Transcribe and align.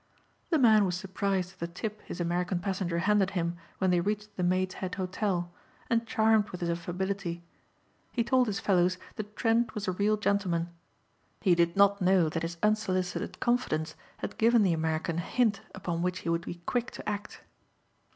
The 0.49 0.57
man 0.57 0.85
was 0.85 0.97
surprised 0.97 1.53
at 1.53 1.59
the 1.59 1.67
tip 1.67 2.01
his 2.01 2.19
American 2.19 2.59
passenger 2.59 2.97
handed 2.97 3.29
him 3.37 3.57
when 3.77 3.91
they 3.91 3.99
reached 3.99 4.35
the 4.35 4.41
Maids' 4.41 4.73
Head 4.81 4.95
Hotel, 4.95 5.53
and 5.91 6.07
charmed 6.07 6.49
with 6.49 6.61
his 6.61 6.71
affability. 6.71 7.43
He 8.11 8.23
told 8.23 8.47
his 8.47 8.59
fellows 8.59 8.97
that 9.17 9.35
Trent 9.35 9.75
was 9.75 9.87
a 9.87 9.91
real 9.91 10.17
gentleman. 10.17 10.69
He 11.41 11.53
did 11.53 11.75
not 11.77 12.01
know 12.01 12.29
that 12.29 12.41
his 12.41 12.57
unsolicited 12.63 13.39
confidence 13.39 13.93
had 14.17 14.39
given 14.39 14.63
the 14.63 14.73
American 14.73 15.17
a 15.19 15.21
hint 15.21 15.61
upon 15.75 16.01
which 16.01 16.17
he 16.21 16.29
would 16.29 16.41
be 16.45 16.63
quick 16.65 16.89
to 16.93 17.07
act. 17.07 17.41